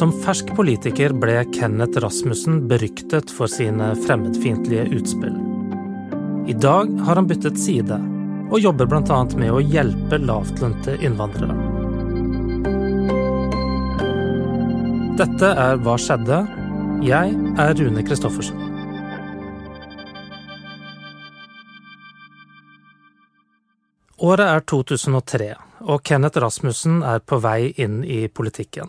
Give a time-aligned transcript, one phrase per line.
[0.00, 5.34] Som fersk politiker ble Kenneth Rasmussen beryktet for sine fremmedfiendtlige utspill.
[6.48, 7.98] I dag har han byttet side,
[8.48, 9.18] og jobber bl.a.
[9.36, 11.52] med å hjelpe lavtlønte innvandrere.
[15.20, 16.38] Dette er Hva skjedde?
[17.04, 18.64] Jeg er Rune Christoffersen.
[24.16, 25.52] Året er 2003,
[25.92, 28.88] og Kenneth Rasmussen er på vei inn i politikken.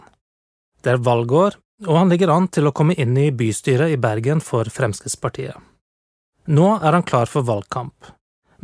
[0.81, 4.41] Det er valgår, og han ligger an til å komme inn i bystyret i Bergen
[4.41, 5.57] for Fremskrittspartiet.
[6.49, 8.13] Nå er han klar for valgkamp,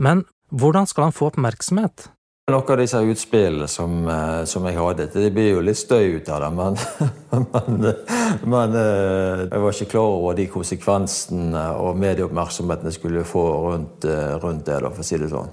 [0.02, 2.10] men hvordan skal han få oppmerksomhet?
[2.48, 6.30] Noen av disse utspillene som, eh, som, jeg hadde, det blir jo litt støy ut
[6.32, 6.52] av det.
[6.56, 6.78] Men,
[7.52, 7.90] men,
[8.54, 14.08] men, eh, jeg var ikke klar over de konsekvensene og medieoppmerksomheten jeg skulle få rundt,
[14.08, 15.52] eh, rundt det, for å si det sånn.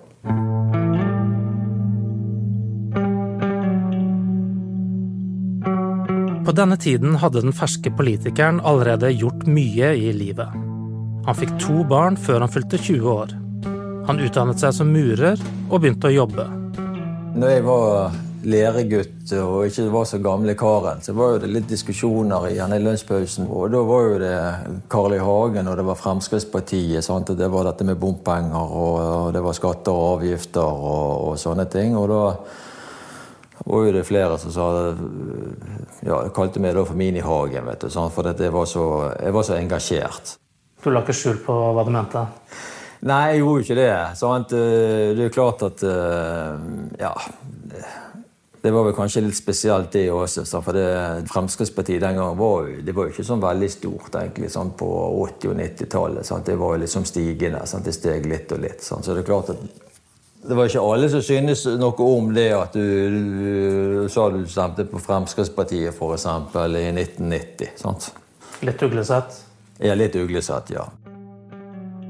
[6.55, 10.53] Denne tiden hadde den ferske politikeren allerede gjort mye i livet.
[11.27, 13.33] Han fikk to barn før han fylte 20 år.
[14.07, 16.45] Han utdannet seg som murer og begynte å jobbe.
[17.35, 22.47] Når jeg var læregutt og ikke var så gamle karen, så var det litt diskusjoner
[22.53, 23.49] i lønnspausen.
[23.51, 24.37] Og da var jo det
[24.93, 25.23] Carl I.
[25.25, 27.03] Hagen og det var Fremskrittspartiet.
[27.03, 27.33] Sant?
[27.35, 31.67] Og det var dette med bompenger og det var skatter og avgifter og, og sånne
[31.73, 31.99] ting.
[31.99, 32.23] Og da
[33.65, 34.69] var jo det flere som sa
[36.05, 40.37] ja, kalte meg for Minihagen, vet du, for jeg var, så, jeg var så engasjert.
[40.85, 42.27] Du la ikke skjul på hva du mente?
[43.05, 43.93] Nei, jeg gjorde jo ikke det.
[44.21, 44.53] Sant?
[44.53, 45.85] Det er klart at
[47.01, 47.13] Ja.
[48.65, 50.47] Det var vel kanskje litt spesielt, det også.
[50.65, 50.85] For det,
[51.29, 54.89] Fremskrittspartiet den gangen var jo, det var jo ikke sånn veldig stort egentlig, sånn på
[55.27, 56.31] 80- og 90-tallet.
[56.47, 57.61] Det var jo liksom stigende.
[57.69, 57.85] Sant?
[57.85, 58.81] Det steg litt og litt.
[58.81, 59.05] Sant?
[59.05, 59.84] Så det er klart at
[60.49, 62.85] det var ikke alle som syntes noe om det at du,
[64.05, 66.27] du sa du stemte på Fremskrittspartiet f.eks.
[66.27, 67.73] i 1990.
[67.81, 68.11] sant?
[68.65, 69.41] Litt uglesett?
[69.81, 70.85] Ja, litt uglesett, ja.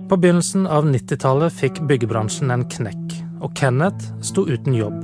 [0.08, 4.98] På begynnelsen av 90-tallet fikk byggebransjen en knekk, og Kenneth sto uten jobb.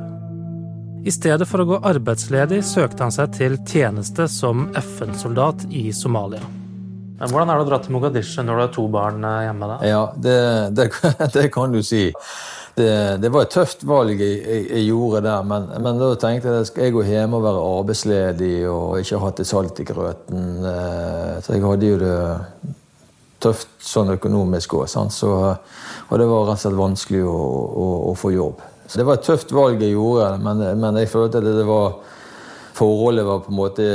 [1.07, 6.43] I stedet for å gå arbeidsledig søkte han seg til tjeneste som FN-soldat i Somalia.
[7.21, 9.71] Men hvordan er det å dra til Mogadishu når du har to barn eh, hjemme?
[9.71, 9.79] da?
[9.89, 10.37] Ja, det,
[10.77, 10.91] det,
[11.37, 12.07] det kan du si
[13.23, 16.69] det, var et tøft valg jeg, jeg, jeg gjorde der, men, men, da tenkte jeg
[16.69, 20.45] skal jeg gå hjem og være arbeidsledig og ikke hatt det salt i grøten.
[20.71, 22.19] Eh, så jeg hadde jo det
[23.41, 24.89] tøft sånn økonomisk òg.
[24.91, 28.63] Og det var rett og slett vanskelig å, å, å, få jobb.
[28.87, 32.01] Så det var et tøft valg jeg gjorde, men, men jeg følte at det var
[32.81, 33.87] Forholdet var på en måte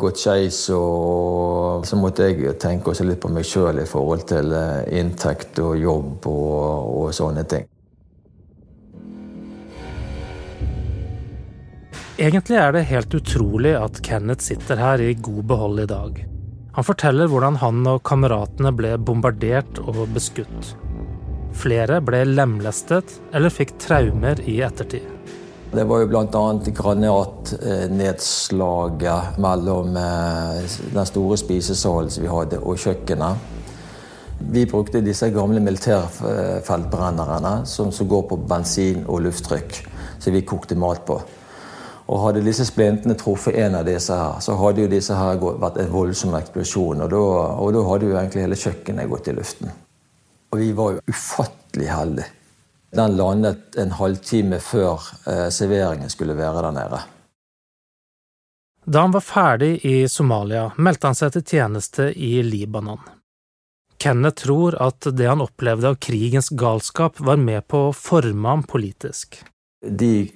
[0.00, 4.50] gått skeis, og så måtte jeg tenke også litt på meg sjøl i forhold til
[4.58, 7.68] eh, inntekt og jobb og, og sånne ting.
[12.18, 16.26] Egentlig er det helt utrolig at Kenneth sitter her i god behold i dag.
[16.74, 20.74] Han forteller hvordan han og kameratene ble bombardert og beskutt.
[21.54, 25.06] Flere ble lemlestet eller fikk traumer i ettertid.
[25.70, 26.26] Det var jo bl.a.
[26.80, 30.66] granatnedslaget mellom eh,
[30.98, 33.38] den store spisesalen som vi hadde, og kjøkkenet.
[34.42, 39.86] Vi brukte disse gamle militærfeltbrennerne som, som går på bensin og lufttrykk,
[40.18, 41.22] som vi kokte mat på.
[42.08, 45.76] Og hadde disse splintene truffet en av disse her, så hadde jo disse her vært
[45.82, 47.04] en voldsom eksplosjon.
[47.04, 47.20] Og da,
[47.60, 49.74] og da hadde jo egentlig hele kjøkkenet gått i luften.
[50.48, 52.32] Og vi var jo ufattelig heldige.
[52.96, 57.02] Den landet en halvtime før eh, serveringen skulle være der nede.
[58.88, 63.02] Da han var ferdig i Somalia, meldte han seg til tjeneste i Libanon.
[64.00, 68.62] Kenneth tror at det han opplevde av krigens galskap, var med på å forme ham
[68.64, 69.42] politisk.
[69.84, 70.30] De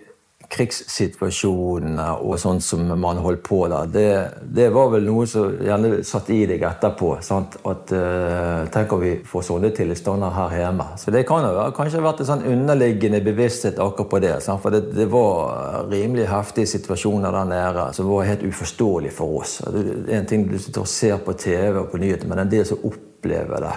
[0.52, 4.08] krigssituasjonene og sånn som man holdt på da, det,
[4.42, 7.14] det, var vel noe som gjerne satt i deg etterpå.
[7.24, 7.56] Sant?
[7.68, 10.86] At uh, Tenk om vi får sånne tilstander her hjemme.
[11.00, 14.34] Så Det kan jo kanskje ha vært en sånn underliggende bevissthet akkurat på det.
[14.44, 14.62] Sant?
[14.64, 19.58] For det, det, var rimelig heftige situasjoner der nede som var helt uforståelig for oss.
[19.72, 22.84] Det er en ting du ser på TV og på nyheter, men en del som
[22.88, 23.74] opplever det.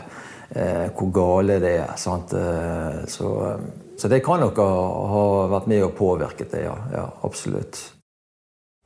[0.55, 1.97] Eh, hvor gale det er.
[2.00, 2.35] Sant?
[2.35, 3.31] Eh, så...
[3.97, 6.75] Så det kan nok ha vært med og påvirket det, ja.
[6.94, 7.06] ja.
[7.24, 7.80] Absolutt.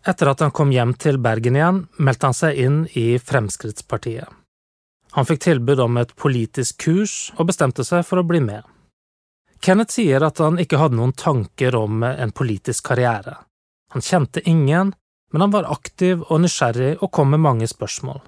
[0.08, 4.30] Etter at han kom hjem til Bergen igjen, meldte han seg inn i Fremskrittspartiet.
[5.18, 8.62] Han fikk tilbud om et politisk kurs, og bestemte seg for å bli med.
[9.60, 13.36] Kenneth sier at han ikke hadde noen tanker om en politisk karriere.
[13.92, 14.94] Han kjente ingen,
[15.34, 18.22] men han var aktiv og nysgjerrig og kom med mange spørsmål.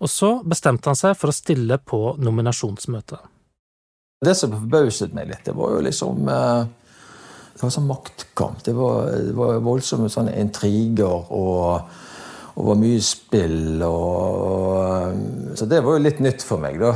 [0.00, 3.20] Og så bestemte han seg for å stille på nominasjonsmøtet.
[4.20, 6.64] Det som forbauset meg litt, det var jo liksom eh,
[7.54, 8.62] Det var sånn maktkamp.
[8.64, 11.88] Det var, det var voldsomme sånne intriger og,
[12.54, 13.80] og var mye spill.
[13.84, 16.94] Og, så det var jo litt nytt for meg, da.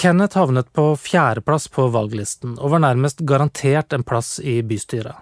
[0.00, 5.18] Kenneth havnet på fjerdeplass på valglisten og var nærmest garantert en plass i bystyret.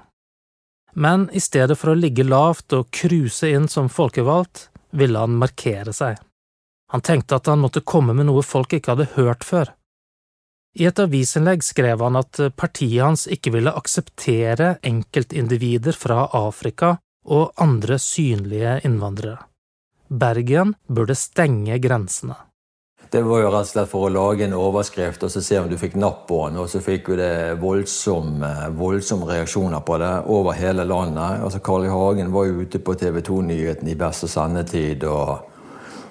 [0.94, 5.92] Men i stedet for å ligge lavt og cruise inn som folkevalgt, ville han markere
[5.92, 6.20] seg.
[6.94, 9.74] Han tenkte at han måtte komme med noe folk ikke hadde hørt før.
[10.78, 16.92] I et avisinnlegg skrev han at partiet hans ikke ville akseptere enkeltindivider fra Afrika
[17.26, 19.40] og andre synlige innvandrere.
[20.08, 22.36] Bergen burde stenge grensene.
[23.10, 25.68] Det var jo rett og slett for å lage en overskrift og så se om
[25.70, 26.60] du fikk napp på den.
[26.62, 31.42] Og så fikk vi det voldsomme, voldsomme reaksjoner på det over hele landet.
[31.42, 31.92] Altså Carl I.
[31.92, 35.48] Hagen var jo ute på TV 2-nyheten i beste sendetid og,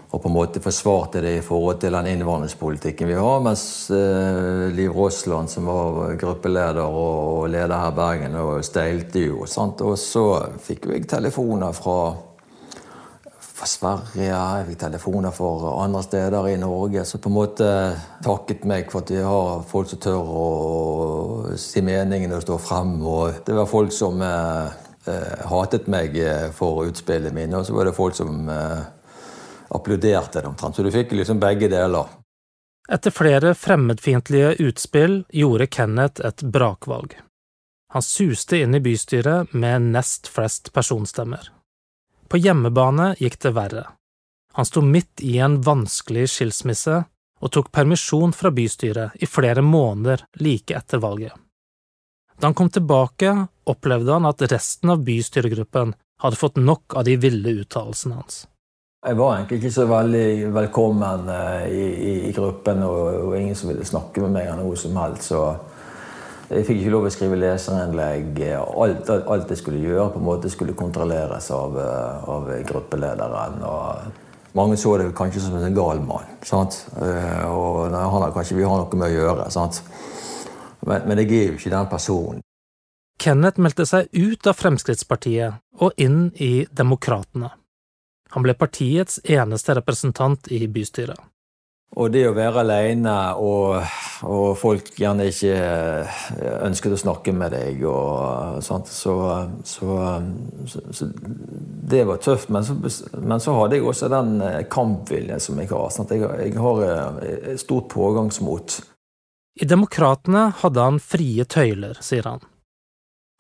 [0.08, 3.42] og, på en måte forsvarte det i forhold til den innvandringspolitikken vi har.
[3.44, 9.26] Mens eh, Liv Rossland, som var gruppeleder og, og leder her i Bergen, og steilte
[9.26, 9.44] jo.
[9.50, 9.84] Sant?
[9.84, 10.30] Og så
[10.64, 12.00] fikk jo jeg telefoner fra
[13.58, 17.70] fra Sverige, jeg fikk telefoner fra andre steder i Norge som på en måte
[18.26, 23.00] takket meg for at vi har folk som tør å si meningen og stå frem.
[23.02, 24.76] Og det var folk som eh,
[25.10, 28.86] eh hatet meg eh, for utspillet mine, og så var det folk som eh,
[29.70, 30.76] applauderte det omtrent.
[30.76, 32.08] Så du fikk liksom begge deler.
[32.88, 37.18] Etter flere fremmedfiendtlige utspill gjorde Kenneth et brakvalg.
[37.94, 41.52] Han suste inn i bystyret med nest flest personstemmer.
[42.28, 43.86] På hjemmebane gikk det verre.
[44.54, 47.04] Han sto midt i en vanskelig skilsmisse
[47.38, 51.36] og tok permisjon fra bystyret i flere måneder like etter valget.
[52.40, 57.16] Da han kom tilbake, opplevde han at resten av bystyregruppen hadde fått nok av de
[57.22, 58.46] ville uttalelsene hans.
[59.06, 63.56] Jeg var egentlig ikke så veldig velkommen eh, i, i, i gruppen, og, og, ingen
[63.56, 65.30] som ville snakke med meg eller noe som helst.
[65.30, 65.42] så
[66.48, 68.40] jeg fikk ikke lov å skrive leserinnlegg.
[68.56, 73.60] Alt, alt, alt, jeg skulle gjøre, på en måte skulle kontrolleres av, eh, av gruppelederen.
[73.68, 76.34] Og mange så det kanskje som en gal mann.
[76.42, 76.80] Sant?
[76.98, 79.48] Eh, og han har kanskje vi har noe med å gjøre.
[79.54, 79.84] Sant?
[80.88, 82.42] Men, men jeg er jo ikke den personen.
[83.22, 87.54] Kenneth meldte seg ut av Fremskrittspartiet og inn i Demokratene.
[88.36, 91.20] Han ble partiets eneste representant i bystyret.
[91.96, 93.78] Og det å være alene og,
[94.28, 96.26] og, folk gjerne ikke eh,
[96.68, 99.16] ønsket å snakke med deg og sånt, så,
[99.64, 99.96] så,
[100.68, 102.52] så, så Det var tøft.
[102.54, 105.88] Men, men så, hadde jeg også den eh, kampviljen som jeg har.
[105.96, 106.12] Sant?
[106.12, 108.78] Jeg, jeg har eh, stort pågangsmot.
[109.58, 112.44] I Demokratene hadde han frie tøyler, sier han.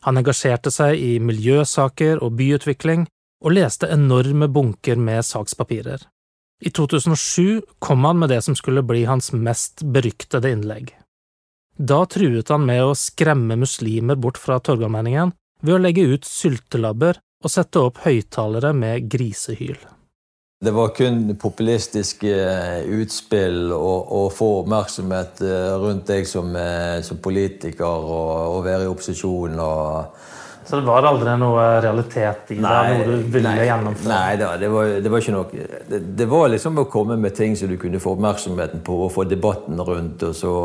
[0.07, 3.05] Han engasjerte seg i miljøsaker og byutvikling,
[3.43, 6.01] og leste enorme bunker med sakspapirer.
[6.61, 10.93] I 2007 kom han med det som skulle bli hans mest beryktede innlegg.
[11.77, 17.19] Da truet han med å skremme muslimer bort fra Torgallmenningen ved å legge ut syltelabber
[17.43, 19.77] og sette opp høyttalere med grisehyl.
[20.57, 26.97] Det var kun populistiske eh, utspill og, og få oppmerksomhet eh, rundt deg som, eh,
[27.05, 29.59] som politiker og, og, være i opposisjon.
[29.61, 30.23] og
[30.67, 32.61] så det var aldri noe realitet i det?
[32.67, 34.09] Noe du ville nei, gjennomføre?
[34.11, 37.55] Nei det var, det var ikke noe det, det, var liksom å komme med ting
[37.55, 40.55] som du kunne få oppmerksomheten på, og få debatten rundt, og så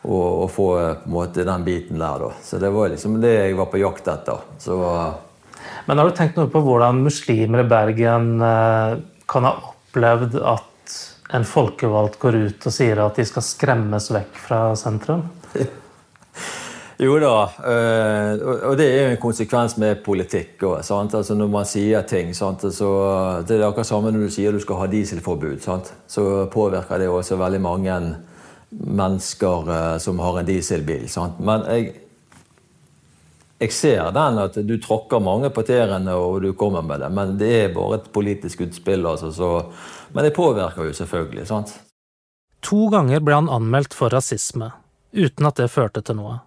[0.00, 2.30] og, og få på en måte den biten der, da.
[2.40, 4.46] Så det var liksom det jeg var på jakt etter.
[4.58, 4.78] Så,
[5.84, 8.96] Men har du tenkt noe på hvordan muslimer i Bergen eh,
[9.28, 10.96] kan ha opplevd at
[11.36, 15.28] en folkevalgt går ut og sier at de skal skremmes vekk fra sentrum?
[17.00, 20.60] Jo da, eh, og det er jo en konsekvens med politikk.
[20.68, 22.60] Altså når man sier ting, sant?
[22.60, 22.90] så
[23.48, 25.62] Det er akkurat samme når du sier du skal ha dieselforbud.
[25.64, 25.94] Sant?
[26.06, 27.94] Så påvirker det også veldig mange
[28.70, 31.08] mennesker eh, som har en dieselbil.
[31.08, 31.40] Sant?
[31.40, 31.94] Men jeg,
[33.64, 37.38] jeg ser den at du tråkker mange på tærne og du kommer med det, men
[37.40, 39.08] det er bare et politisk utspill.
[39.08, 39.50] Altså, så,
[40.12, 41.46] men det påvirker jo selvfølgelig.
[41.48, 41.72] sant?
[42.60, 44.68] To ganger ble han anmeldt for rasisme,
[45.16, 46.38] uten at det førte til noe.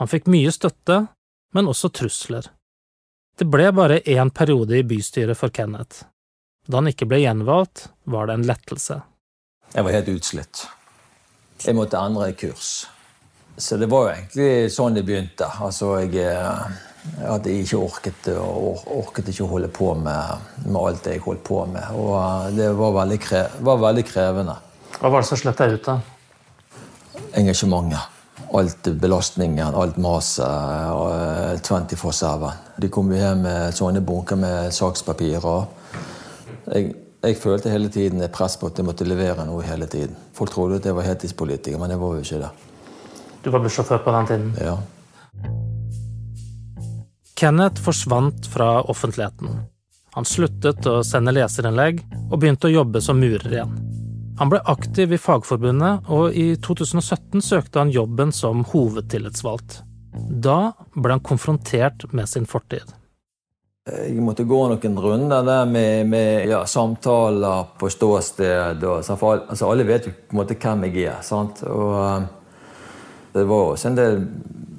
[0.00, 1.02] Han fikk mye støtte,
[1.52, 2.46] men også trusler.
[3.36, 6.06] Det ble bare én periode i bystyret for Kenneth.
[6.64, 8.96] Da han ikke ble gjenvalgt, var det en lettelse.
[9.74, 10.62] Jeg var helt utslitt.
[11.60, 12.86] Jeg måtte endre kurs.
[13.60, 15.48] Så det var jo egentlig sånn det begynte.
[15.60, 21.10] Altså, jeg, jeg hadde ikke orket, or, orket ikke å holde på med, med, alt
[21.10, 21.90] jeg holdt på med.
[21.92, 24.56] Og eh, det var veldig, kre, var veldig krevende.
[24.96, 27.28] Hva var det som slett deg ut, da?
[27.36, 28.19] Engasjementet
[28.52, 30.46] alt belastningen, alt maset
[31.62, 32.44] 24-7.
[32.44, 35.66] Eh, De kom jo hjem med sånne bunker med sakspapirer.
[36.70, 40.16] Jeg, jeg, følte hele tiden et press på at jeg måtte levere noe hele tiden.
[40.36, 42.50] Folk trodde at jeg var heltidspolitiker, men jeg var jo ikke det.
[43.44, 44.50] Du var bussjåfør på den tiden?
[44.60, 44.76] Ja.
[47.40, 49.62] Kenneth forsvant fra offentligheten.
[50.16, 53.89] Han sluttet å sende leserinnlegg og begynte å jobbe som murer igjen.
[54.40, 59.82] Han ble aktiv i Fagforbundet, og i 2017 søkte han jobben som hovedtillitsvalgt.
[60.16, 62.94] Da ble han konfrontert med sin fortid.
[63.84, 68.80] Jeg måtte gå noen runder der med, med ja, samtaler på ståsted.
[68.80, 71.20] Og, altså, alle vet jo på en måte hvem jeg er.
[71.26, 71.60] sant?
[71.68, 72.24] Og uh,
[73.36, 74.22] det var også en del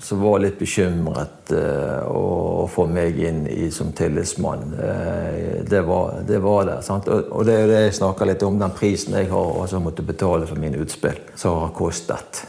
[0.02, 4.74] som var litt bekymret uh, å få meg inn i, som tillitsmann.
[4.74, 6.80] Uh, det, var, det, var, det.
[6.90, 9.82] Og, og, det er jo det jeg snakker litt om, den prisen jeg har også
[9.84, 12.44] måttet betale for mine utspill, som har kostet.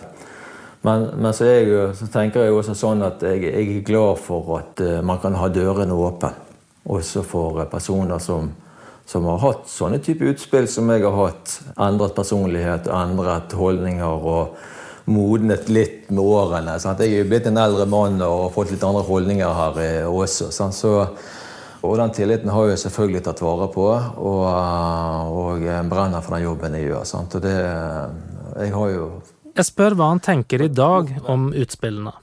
[0.83, 4.57] Men, men så, jeg, så, tenker jeg også sånn at jeg, jeg er glad for
[4.59, 6.33] at uh, man kan ha dørene åpne.
[6.91, 8.49] Også for personer som,
[9.07, 11.59] som, har hatt sånne type utspill som jeg har hatt.
[11.77, 14.31] Endret personlighet, endret holdninger.
[14.33, 14.57] og
[15.11, 16.79] modnet litt med årene.
[16.83, 17.03] Sant?
[17.03, 20.51] Jeg er jo blitt en eldre mann og har fått litt andre holdninger her også.
[20.55, 20.77] Sant?
[20.79, 20.95] Så,
[21.83, 26.47] og den tilliten har jeg selvfølgelig tatt vare på, og, eh, og brenner for den
[26.47, 27.07] jobben jeg gjør.
[27.09, 27.39] Sant?
[27.39, 27.55] Og det,
[28.63, 29.07] jeg har jo
[29.53, 32.15] Jeg spør hva han tenker i dag om utspillene.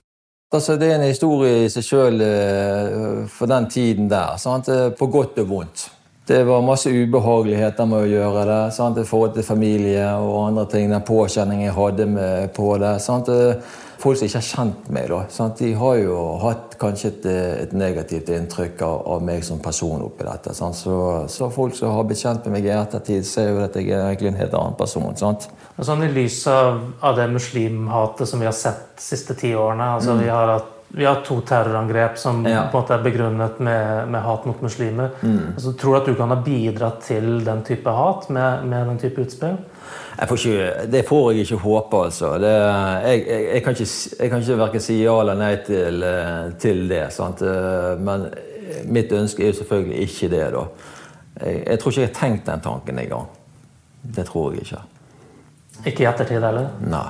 [0.50, 4.40] Altså, det er en historie i seg sjøl eh, for den tiden der.
[4.42, 4.72] Sant?
[4.98, 5.90] På godt og vondt.
[6.30, 8.58] Det var masse ubehageligheter med å gjøre det.
[8.76, 9.00] Sant?
[9.02, 10.92] I forhold til familie og andre ting.
[10.92, 12.92] Den påkjenningen jeg hadde med på det.
[13.02, 13.32] Sant?
[14.00, 17.26] Folk som ikke har kjent meg, da, de har jo hatt kanskje et,
[17.66, 20.54] et negativt inntrykk av, av, meg som person oppi dette.
[20.54, 23.90] Så, så, folk som har blitt kjent med meg i ettertid, ser jo at jeg
[23.90, 25.10] er egentlig en helt annen person.
[25.20, 25.50] Sant?
[25.82, 29.96] Sånn I lys av, av, det muslimhatet som vi har sett de siste ti årene
[29.98, 30.22] altså mm.
[30.22, 32.64] vi har hatt vi har to terrorangrep som ja.
[32.72, 35.12] på en måte er begrunnet med, med hat mot muslimer.
[35.22, 35.54] Mm.
[35.54, 39.02] Altså, tror du at du kan ha bidratt til den type hat med, med den
[39.02, 39.60] type utspill?
[40.28, 42.34] Får ikke, det får jeg ikke håpe, altså.
[42.42, 46.06] Det, jeg, jeg, jeg, kan ikke, jeg kan ikke verken si ja eller nei til,
[46.60, 47.06] til det.
[47.16, 47.46] Sant?
[48.04, 48.28] Men
[48.90, 50.66] mitt ønske er jo selvfølgelig ikke det, da.
[51.40, 53.30] Jeg, jeg tror ikke jeg har tenkt den tanken engang.
[54.18, 54.84] Det tror jeg ikke.
[55.86, 56.74] Ikke i ettertid heller?
[56.84, 57.08] Nei.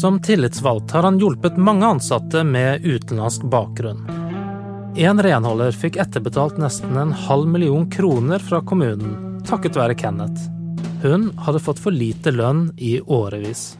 [0.00, 4.06] Som tillitsvalgt har han hjulpet mange ansatte med utenlandsk bakgrunn.
[4.96, 10.46] En renholder fikk etterbetalt nesten en halv million kroner fra kommunen takket være Kenneth.
[11.02, 13.74] Hun hadde fått for lite lønn i årevis.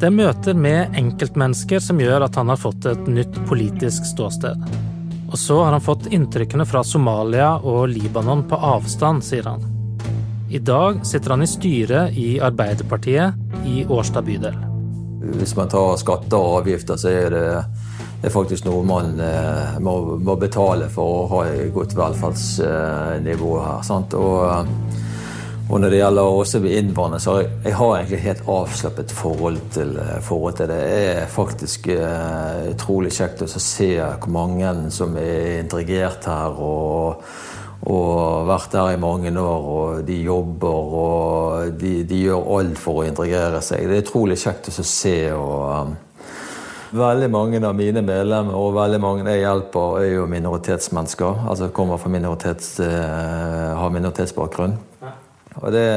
[0.00, 4.66] Det er møter med enkeltmennesker som gjør at han har fått et nytt politisk ståsted.
[5.30, 9.71] Og så har han fått inntrykkene fra Somalia og Libanon på avstand, sier han.
[10.52, 14.56] I dag sitter han i styret i Arbeiderpartiet i Årstad bydel.
[15.38, 17.44] Hvis man tar skatter og avgifter, så er det,
[18.20, 23.52] det er faktisk noe man eh, må, må, betale for å ha et godt velferdsnivå
[23.62, 23.80] her.
[23.88, 24.12] Sant?
[24.12, 24.68] Og,
[25.70, 29.62] og når det gjelder også innvandrere, så har jeg, jeg har egentlig helt avslappet forhold
[29.78, 29.96] til,
[30.28, 30.82] forhold til det.
[30.82, 36.60] Det er faktisk uh, utrolig kjekt å se hvor mange som er integrert her.
[36.60, 37.24] og
[37.82, 43.00] og vært der i mange år, og de jobber og de, de gjør alt for
[43.00, 43.88] å integrere seg.
[43.90, 45.16] Det er utrolig kjekt å se.
[45.34, 45.96] og um,
[46.92, 51.42] Veldig mange av mine medlemmer og veldig mange jeg hjelper, er jo minoritetsmennesker.
[51.48, 54.78] Altså kommer fra minoritets, uh, har minoritetsbakgrunn.
[55.60, 55.88] Og det,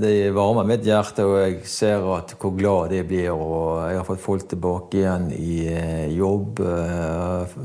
[0.00, 3.28] det, varmer mitt hjerte, og jeg ser at hvor glad de blir.
[3.34, 6.62] Og jeg har fått folk tilbake igjen i eh, jobb.
[6.64, 7.58] Eh,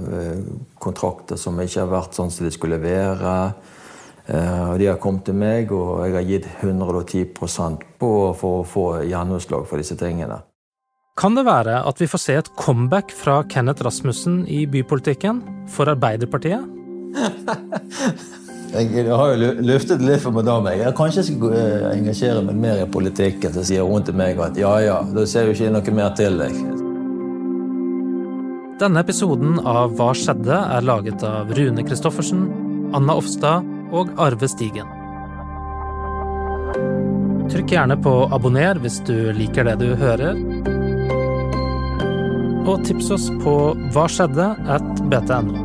[0.81, 3.35] kontrakter som ikke har vært sånn som de skulle være.
[4.27, 8.67] Eh, og de har kommet til meg, og jeg har gitt 110% på for å
[8.67, 10.41] få gjennomslag for disse tingene.
[11.15, 15.39] Kan det være at vi får se et comeback fra Kenneth Rasmussen i bypolitikken
[15.71, 16.73] for Arbeiderpartiet?
[18.73, 20.73] Jeg har jo løftet litt for madame.
[20.79, 23.53] Jeg kanskje skal eh, engasjere meg mer i politikken.
[23.55, 26.41] Så sier hun til meg at ja ja, da ser jo ikke noe mer til
[26.41, 26.57] deg.
[28.81, 30.57] Denne episoden av Hva skjedde?
[30.75, 32.49] er laget av Rune Christoffersen,
[32.97, 33.63] Anna Offstad
[33.95, 34.89] og Arve Stigen.
[37.51, 40.35] Trykk gjerne på abonner hvis du liker det du hører.
[42.65, 43.55] Og tips oss på
[43.93, 45.64] hva skjedde at btno.